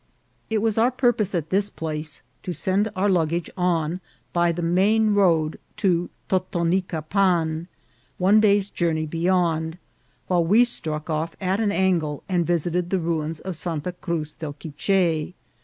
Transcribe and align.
It 0.49 0.63
was 0.63 0.79
our 0.79 0.89
purpose 0.89 1.35
at 1.35 1.51
this 1.51 1.69
place 1.69 2.23
to 2.41 2.53
send 2.53 2.89
our 2.95 3.07
luggage 3.07 3.51
on 3.55 4.01
by 4.33 4.51
the 4.51 4.63
main 4.63 5.13
road 5.13 5.59
to 5.77 6.09
Totonicapan, 6.27 7.67
one 8.17 8.39
day's 8.39 8.71
journey 8.71 9.05
beyond, 9.05 9.77
while 10.25 10.43
we 10.43 10.65
struck 10.65 11.11
off 11.11 11.35
at 11.39 11.59
an 11.59 11.71
angle 11.71 12.23
and 12.27 12.47
visited 12.47 12.89
the 12.89 12.97
ruins 12.97 13.41
of 13.41 13.55
Santa 13.55 13.91
Cruz 13.91 14.33
del 14.33 14.53
Quiche. 14.53 15.35